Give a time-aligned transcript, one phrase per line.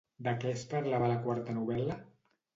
[0.27, 2.01] De què es parlava a la quarta novel·la?